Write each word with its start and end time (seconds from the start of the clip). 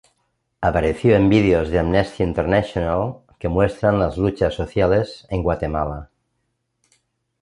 Apareció 0.61 1.15
en 1.15 1.29
videos 1.29 1.69
de 1.69 1.77
Amnesty 1.77 2.23
International 2.23 3.17
que 3.37 3.49
muestran 3.49 3.99
las 3.99 4.17
luchas 4.17 4.55
sociales 4.55 5.27
en 5.29 5.43
Guatemala. 5.43 6.09